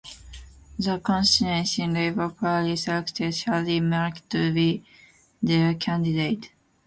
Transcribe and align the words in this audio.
The 0.79 0.97
Constituency 0.97 1.85
Labour 1.85 2.29
Party 2.29 2.75
selected 2.75 3.33
Shahid 3.33 3.83
Malik 3.83 4.27
to 4.29 4.51
be 4.51 4.83
their 5.43 5.75
candidate. 5.75 6.49